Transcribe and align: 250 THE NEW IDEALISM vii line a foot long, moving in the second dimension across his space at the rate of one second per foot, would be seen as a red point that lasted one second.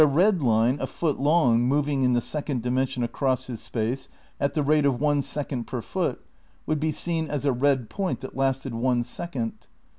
250 0.01 0.19
THE 0.19 0.23
NEW 0.23 0.31
IDEALISM 0.31 0.39
vii 0.39 0.49
line 0.49 0.81
a 0.83 0.87
foot 0.87 1.19
long, 1.19 1.61
moving 1.61 2.01
in 2.01 2.13
the 2.13 2.21
second 2.21 2.63
dimension 2.63 3.03
across 3.03 3.45
his 3.45 3.61
space 3.61 4.09
at 4.39 4.55
the 4.55 4.63
rate 4.63 4.83
of 4.87 4.99
one 4.99 5.21
second 5.21 5.65
per 5.67 5.79
foot, 5.83 6.25
would 6.65 6.79
be 6.79 6.91
seen 6.91 7.27
as 7.27 7.45
a 7.45 7.51
red 7.51 7.87
point 7.87 8.21
that 8.21 8.35
lasted 8.35 8.73
one 8.73 9.03
second. 9.03 9.67